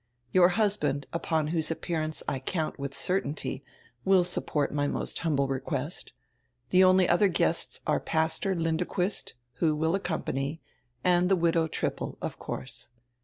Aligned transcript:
Your 0.31 0.49
husband, 0.57 1.05
upon 1.13 1.49
whose 1.49 1.69
appear 1.69 2.01
ance 2.01 2.23
I 2.27 2.39
count 2.39 2.79
with 2.79 2.97
certainty, 2.97 3.63
will 4.03 4.23
support 4.23 4.73
my 4.73 4.87
most 4.87 5.19
humble 5.19 5.47
request. 5.47 6.13
The 6.71 6.83
only 6.83 7.07
other 7.07 7.27
guests 7.27 7.81
are 7.85 7.99
Pastor 7.99 8.55
Lindequist, 8.55 9.33
who 9.57 9.75
will 9.75 9.93
accompany, 9.93 10.59
and 11.03 11.29
the 11.29 11.35
widow 11.35 11.67
Trippel, 11.67 12.17
of 12.19 12.39
course. 12.39 12.87